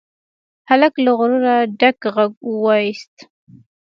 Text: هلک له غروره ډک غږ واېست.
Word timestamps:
هلک 0.69 0.93
له 1.05 1.11
غروره 1.17 1.55
ډک 1.79 1.99
غږ 2.15 2.33
واېست. 2.63 3.15